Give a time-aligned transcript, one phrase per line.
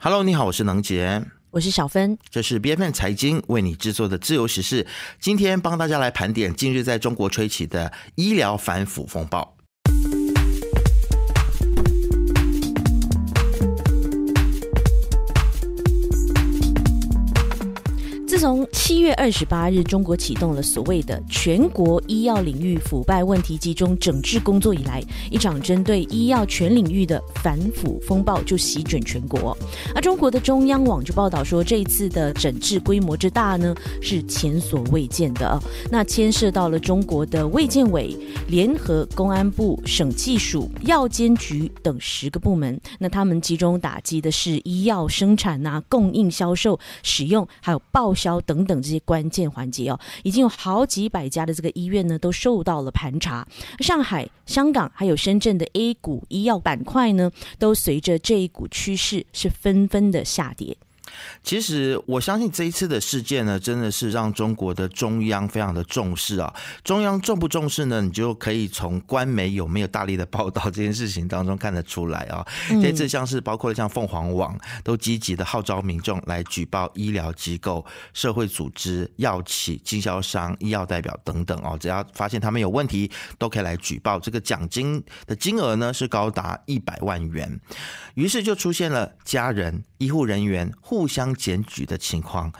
[0.00, 4.86] Hello，你好，我是能杰，我是小芬，这是 B F N 财经为你制作的自由时事，
[5.18, 9.57] 今天帮大家来盘点近日在中国吹起的医疗反腐风暴。
[18.38, 29.58] 自从七月二十八日，中国启动了所谓的全国医药领域腐败问题集中整治工作以来，一场针对医药全领域的反腐风暴就席卷全国。
[29.92, 35.60] 而中国的中央网就报道说，这一次的整治规模之大呢，是前所未见的。
[35.90, 38.16] 那牵涉到了中国的卫健委、
[38.46, 42.80] 联合公安部、省技术、药监局等十个部门。
[43.00, 48.27] 那他们集中打击的是医药生产啊、供应、销售、使用，还有报销。
[48.40, 53.46] 等等这些关键环节哦，已经有好几百家的这个医院呢，都受到了盘查。
[53.80, 60.76] 上海、香港还有深圳的 A 股医药板块呢，都随着这一股趋势是纷纷的下跌。
[61.42, 66.52] 其实我相信这一次的事件呢，真的是让中国的中央非常的重视啊。
[66.84, 68.00] 中央重不重视呢？
[68.00, 72.46] 你就可以从官媒有没有大力的报道这件事情当中看得出来啊。
[72.82, 84.18] 这次像是包括像凤凰网都积极的号召民众来举报医疗机构、社会组织、药企、经销商、医药代表等等哦，只要发现他们有问题，都可以来举报。
[84.18, 87.60] 这个奖金的金额呢是高达一百万元。
[88.14, 92.52] 于是就出现了家人、医护人员互相检举的情况，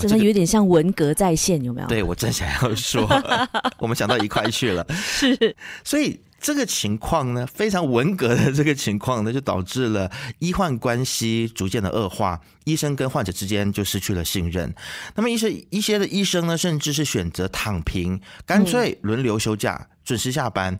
[0.00, 1.86] 真的有点像文革在线，有没有？
[1.86, 3.06] 对我正想要说，
[3.76, 4.86] 我们想到一块去了。
[4.94, 14.74] 是，所以这个情况呢，非常文革的这个情况呢，就导致了医患关系逐渐的恶化，医生跟患者之间就失去了信任。
[15.14, 19.88] 那么一些一些的医生呢，甚至是选择躺平，干脆轮流休假。
[20.04, 20.78] 准时下班，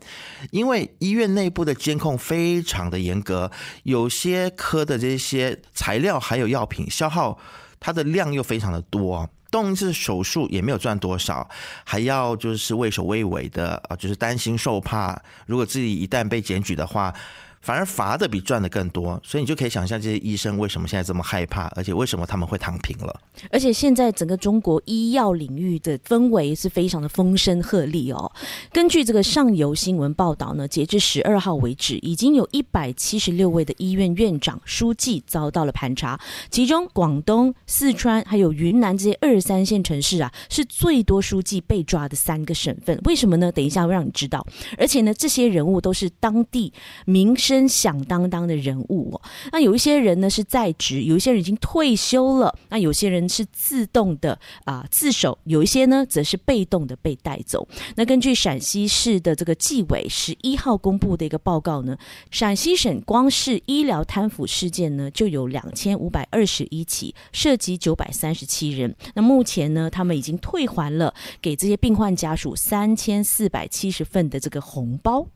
[0.51, 3.51] 因为医院内部的监控非常的严格，
[3.85, 7.39] 有些科的这些材料还有药品消耗，
[7.79, 11.49] 它的量又非常的多，动一次手术也没有赚多少，
[11.85, 17.15] 还要就是畏首畏尾的啊，就是担心受怕，如果自己一旦被检举的话。
[17.63, 23.21] 反而罚的比赚的更多，所以你就可以想象这些医生为什么现在这么害怕，而且为什么他们会躺平了。
[23.51, 28.31] 而且现在整个中国医药领域的氛围是非常的风声鹤唳哦。
[28.73, 42.99] 根据这个上游新闻报道呢，截至十二号为止，已经有一百七十六位的医院院长、书记遭到了盘查，其中广东、四川还有云南这些二三线城市啊，是最多书记被抓的三个省份。
[43.05, 43.53] 为什么呢？
[43.53, 44.45] 等一下会让你知道。
[44.77, 46.73] 而且呢，这些人物都是当地
[47.05, 49.21] 名真响当当的人物哦，
[49.53, 57.69] 那有一些人呢是在职，有一些人已经退休了，那有些人是自动的啊自首，有一些呢则是被动的被带走。
[57.97, 61.95] 那根据陕西市的这个纪委十一号公布的一个报告呢，
[62.31, 68.97] 陕西省光是医疗贪腐事件呢就有两千五百二十一起，涉及九百三十七人。
[69.15, 75.27] 那目前呢，他们已经退还了给这些病患家属三千四百七十份的这个红包。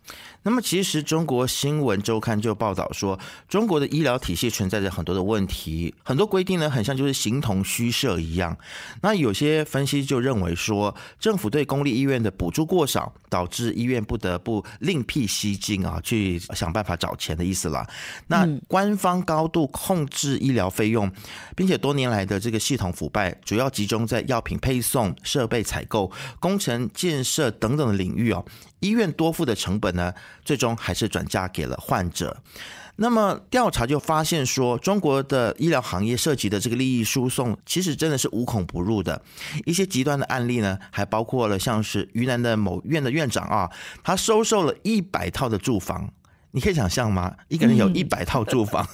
[0.43, 3.19] 那么，其实中国新闻周刊就报道说，
[3.49, 8.56] 中国的医疗体系存在着很多的问题，很多规定呢，很像就是形同虚设一样。
[9.03, 17.84] 那有些分析就认为说，政府对公立医院的补助过少，导致医院不得不另辟蹊径啊，去想办法找钱的意思了。
[18.28, 21.11] 那官方高度控制医疗费用，
[21.56, 26.09] 并且多年来的这个系统腐败，主要集中在药品配送、设备采购、
[26.39, 28.45] 工程建设等等的领域哦。
[28.81, 30.13] 医院多付的成本呢，
[30.45, 32.43] 最终还是转嫁给了患者。
[32.99, 39.21] 那么调查就发现说，中国的医疗行业涉及的这个利益输送，其实真的是无孔不入的。
[39.67, 43.71] 一些极端的案例呢，还包括了像是云南的某院的院长啊，
[44.03, 46.11] 他收受了一百套的住房。
[46.56, 47.31] 你可以想象吗？
[47.49, 48.89] 一个人有一百套住房，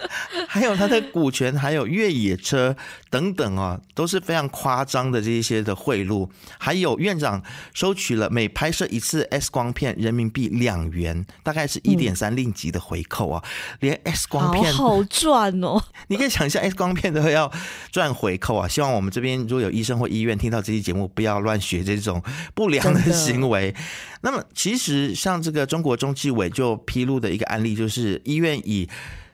[0.46, 2.76] 还有他的股权，还有越野车
[3.08, 6.28] 等等啊，都是非常夸张的这一些的贿赂。
[6.58, 13.42] 还有院长收取了每拍摄一次 X 光片人民币两元，大概是一点三令吉的回扣啊。
[13.80, 15.82] 连 X 光片好赚哦！
[16.08, 17.50] 你可以想象 X 光片都要
[17.90, 18.68] 赚回扣啊！
[18.68, 22.22] 希望我们这边如果有医生或医院听到这期节目，不要乱学这种
[22.54, 23.74] 不良的行为。
[24.20, 28.88] 那么，其实像这个中国中纪委就披录的一个案例，就是医院以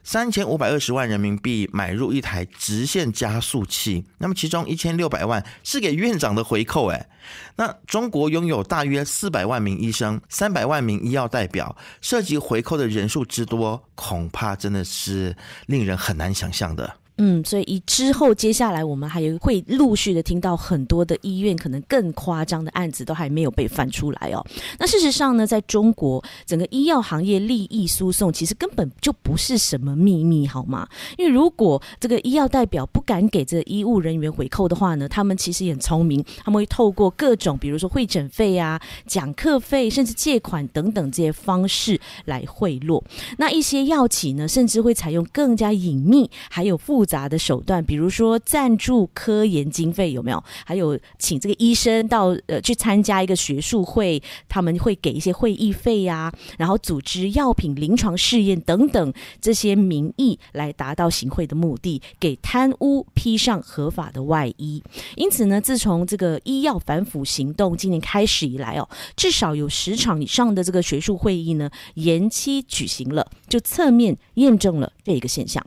[0.04, 6.88] 三千五百二十万人民币买入一台直线加速器，那么其中一千六百万是给院长的回扣。
[6.90, 7.08] 哎，
[7.56, 15.36] 那中国拥有大约四百万名医生、三百万名医药代表，涉及回扣的人数之多，恐怕真的是
[15.66, 16.96] 令人很难想象的。
[17.18, 24.44] 嗯，所以以之后接下来我们还会陆续的听到很多的医院可能更夸张的案子都还没有被翻出来哦。
[24.78, 30.88] 那事实上呢，在中国整个医药行业利益输送其实根本就不是什么秘密，好吗？
[31.18, 43.02] 因为如果这个医药代表不敢给这医务人员回扣的话呢，他们其实也很聪明，他们会透过各种比如说会诊费啊、讲课费，甚至借款等等这些方式来贿赂。
[43.38, 50.40] 那一些药企呢，甚至会采用更加隐秘还有复复杂的手段，比如说赞助科研经费，有没有？
[50.64, 64.80] 还有请这个医生到呃去参加一个学术会，他们会给一些会议费呀，然后组织药品临床试验等等这些名义来达到行贿的目的，给贪污披上合法的外衣。
[65.16, 75.66] 因此呢，自从这个医药反腐行动今年开始以来哦，至少有十场以上的这个学术会议呢延期举行了，就侧面验证了这一个现象。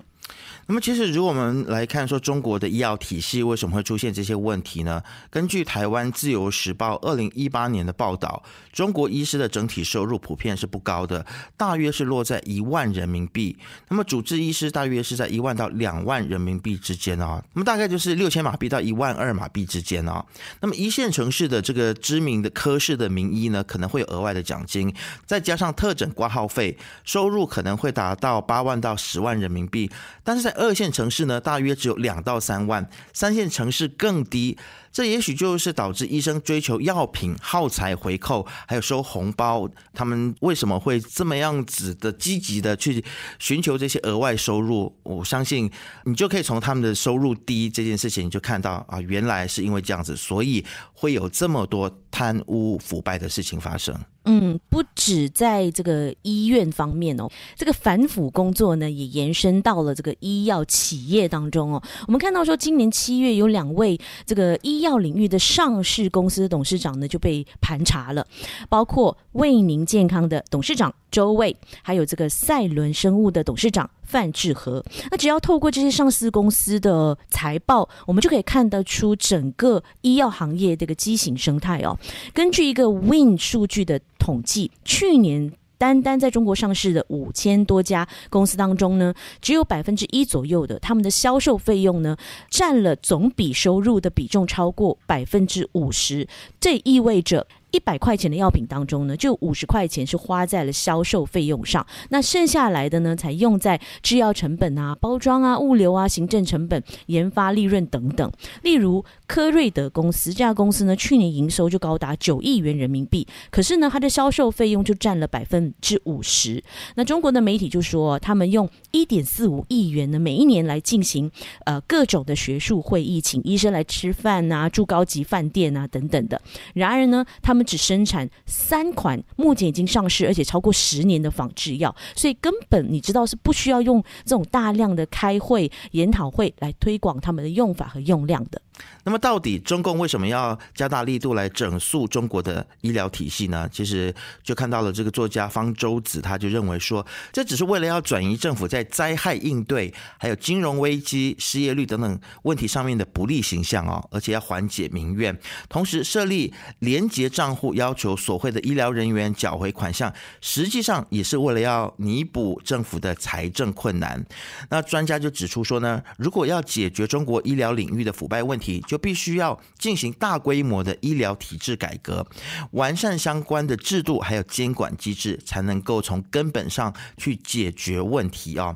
[0.68, 5.00] 那么，其实如果我们来看说中国的医药体系为什么会出现这些问题呢？
[5.30, 8.42] 根据台湾自由时报二零一八年的报道，
[8.74, 11.24] 中国医师的整体收入普遍是不高的，
[11.56, 13.56] 大约是落在一万人民币。
[13.90, 20.26] 那么主治医师大约是在一万到两万人民币之间啊，那么大概就是六千马币到一万二马币之间啊。
[20.62, 24.92] 那么一线城市的这个知名的科室的名医呢，可能会有额外的奖金，
[25.28, 29.92] 再加上特诊挂号费，收入可能会达到八万到十万人民币。
[30.24, 34.58] 但是在二线城市呢，大约只有两到三万；三线城市更低。
[34.92, 43.04] 这也许就是导致医生追求药品耗材回扣，还有收红包，他们为什么会这么样子的积极的去
[43.38, 44.98] 寻求这些额外收入？
[45.04, 45.70] 我相信
[46.06, 53.94] 你就可以从他们的收入低这件事情，就看到啊，原来是因为这样子，所以会有这么多贪污腐败的事情发生。
[54.24, 61.84] 嗯，不止在这个医院方面哦，这个反腐工作呢，也延伸到了这个医药企业当中哦。
[62.08, 68.26] 我们看到说，今年七月有两位这个医药领域的上市公司董事长呢就被盘查了，
[68.70, 73.90] 包括卫宁健康的董事长周卫，还有这个赛伦生物的董事长。
[74.06, 81.98] 范志和，那只要透过这些上市公司的财报，我们就可以看得出整个医药行业这个畸形生态哦。
[82.34, 92.16] 根据一个 Win 数据的统计，去年单单在中国上市的五千多家公司当中呢，只有百分之一左右的他们的销售费用呢，
[92.50, 96.28] 占了总比收入的比重超过百分之五十，
[96.60, 97.46] 这意味着。
[97.76, 108.32] 一百块钱的药品当中呢，就五十块钱是花在了销售费用上，那剩下来的呢，才用在制药成本啊、包装啊、物流啊、行政成本、研发利润等等。
[108.62, 116.64] 例如科瑞德公司这家公司呢，去年营收就高达九亿元人民币，可是呢，它的销售费用就占了百分之五十。
[116.96, 121.30] 那中国的媒体就说，他们用一点四五亿元呢，每一年来进行
[121.66, 126.42] 呃各种的学术会议，请医生来吃饭啊、住高级饭店啊等等的。
[126.74, 138.62] 然而呢，他们只生产三款目前已经上市而且超过十年的仿制药，所以根本你知道是不需要用这种大量的开会研讨会来推广他们的用法和用量的。
[139.04, 143.70] 那么，到底中共为什么要加大力度来整肃中国的医疗体系呢？
[143.72, 144.12] 其实
[144.44, 155.38] 就看到了这个作家方舟子，他就认为说，这只是为了要转移政府在灾害应对、还有金融危机、失业率等等问题上面的不利形象哦，而且要缓解民怨，
[155.70, 160.12] 同时设立廉洁账户，要求所会的医疗人员缴回款项，
[160.42, 164.26] 实际上也是为了要弥补政府的财政困难。
[164.72, 172.26] 那专家就指出说呢，如果要解决中国医疗领域的腐败问题，就必须要进行大规模的医疗体制改革，
[172.72, 178.76] 完善相关的制度还有监管机制，才能够从根本上去解决问题啊！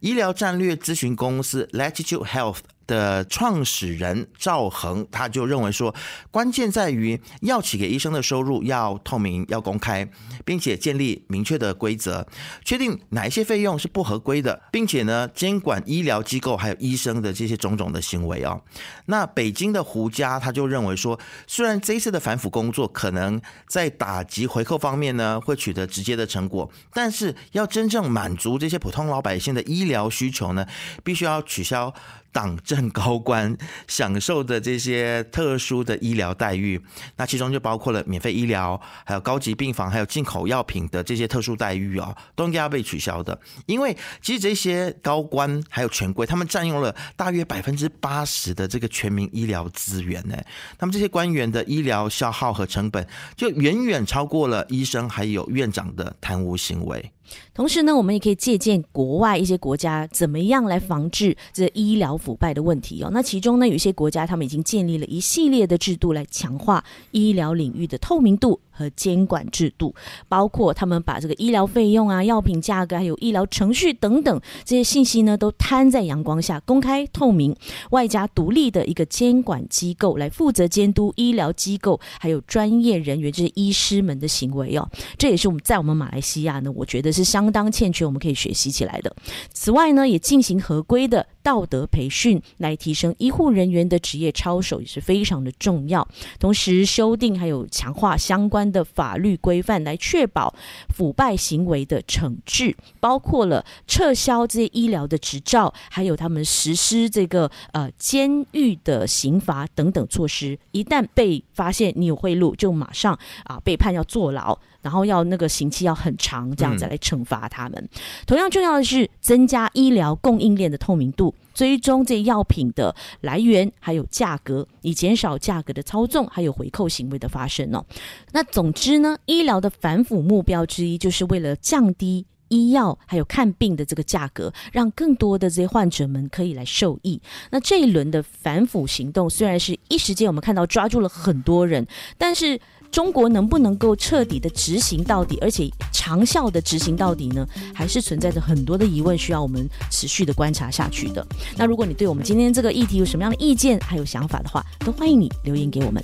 [0.00, 2.58] 医疗战略咨询公司 Latitude Health。
[2.90, 5.94] 的创始人赵恒，他就认为说，
[6.32, 10.10] 关键在于药企给医生的收入要透明、要公开，
[10.44, 12.26] 并且建立明确的规则，
[12.64, 18.60] 确定哪一些费用是不合规的，并且呢，监管医疗机构还有医生的这些种种的行为啊。
[19.06, 21.16] 那北京的胡家他就认为说，
[21.46, 30.66] 虽然这一次的反腐工作可能在打击回扣方面呢会取得直接的成果，但是要真正满足这些普通老百姓的医疗需求呢，
[31.04, 31.94] 必须要取消。
[32.32, 33.56] 党政高官
[33.88, 36.80] 享受的这些特殊的医疗待遇，
[37.16, 43.38] 那其中就包括了免费医疗，还有高级病房，还有进口药品的这些特殊待遇哦，都应该要被取消的。
[43.66, 50.36] 因为其实这些高官还有权贵，他们占用了大约百分之八十的这个全民医疗资源呢。
[50.78, 53.06] 他们这些官员的医疗消耗和成本，
[53.36, 57.12] 就远远超过了医生还有院长的贪污行为。
[57.54, 63.10] 同时呢，我们也可以借鉴国外一些国家怎么样来防治这医疗腐败的问题哦。
[63.12, 68.60] 那其中呢，有一些国家他们已经建立了一系列的制度来强化医疗领域的透明度。
[68.80, 69.94] 和监管制度，
[70.26, 77.54] 包括他们把这个医疗费用啊、药品价格还有医疗程序等等这些信息呢，都摊在阳光下，公开透明，
[77.90, 84.88] 外加独立的一个监管机构来负责监督医疗机构还有专业人员这些医师们的行为哦。
[85.18, 89.14] 这也是我们在我们马来西亚呢，我觉得是相当欠缺，我们可以学习起来的。
[89.52, 96.06] 此外呢，也进行合规的道德培训，来提升医护人员的职业操守，也是非常的重要。
[96.38, 98.69] 同时，修订还有强化相关。
[98.70, 100.54] 的法律规范来确保
[100.94, 110.58] 腐败行为的惩治，包括了撤销这些医疗的执照，还有他们实施这个呃监狱的刑罚等等措施。
[110.72, 114.58] 一旦被发现你有贿赂，就马上啊被判要坐牢。
[114.82, 117.88] 然后要那个刑期要很长，这样子来惩罚他们。
[118.26, 127.84] 同样重要的是增加医疗供应链的透明度，追踪这药品的来源还有价格，以减少价格的操纵还有回扣行为的发生哦。
[128.32, 137.20] 那总之呢，医疗的反腐目标之一就是为了降低医药还有看病的这个价格，让更多的这些患者们可以来受益。
[137.50, 142.60] 那这一轮的反腐行动虽然是一时间我们看到抓住了很多人，但是。
[142.90, 147.46] 中国能不能够彻底的执行到底，而且长效的执行到底呢？
[147.74, 151.24] 还是存在着很多的疑问，需要我们持续的观察下去的。
[151.56, 156.02] 那如果你对我们今天这个议题有什么样的意见，还有想法的话，都欢迎你留言给我们。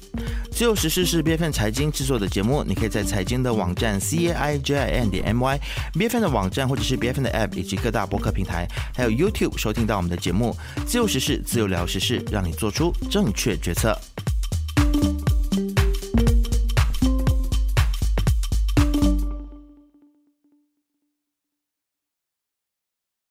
[0.50, 6.16] 自由时事是 B F N 财经制作的节目，你可以在财经的网站 C A I J I N 点 M Y，B F
[6.16, 10.57] N 的网站或者是 B F N 的 App 以及各大播客平台，还有 YouTube 收听到我们的节目。
[10.87, 13.99] 自由时事，自由聊时事，让你做出正确决策。